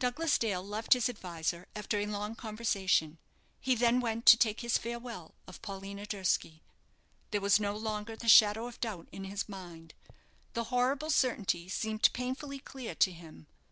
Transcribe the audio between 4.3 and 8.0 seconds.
take his farewell of Paulina Durski. There was no